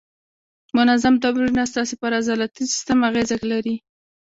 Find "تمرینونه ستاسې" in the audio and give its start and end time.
1.23-1.93